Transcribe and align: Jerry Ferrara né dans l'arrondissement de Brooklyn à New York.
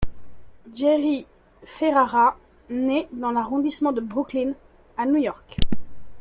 Jerry 0.73 1.27
Ferrara 1.63 2.35
né 2.71 3.07
dans 3.11 3.29
l'arrondissement 3.29 3.91
de 3.91 4.01
Brooklyn 4.01 4.53
à 4.97 5.05
New 5.05 5.17
York. 5.21 5.57